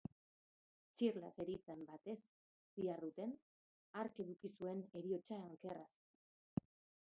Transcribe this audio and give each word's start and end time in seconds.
Txirla 0.99 1.29
zeritzan 1.39 1.83
batez 1.89 2.15
ziharduten, 2.15 3.37
hark 4.01 4.21
eduki 4.27 4.53
zuen 4.57 4.85
heriotza 5.01 5.41
ankerraz. 5.47 5.89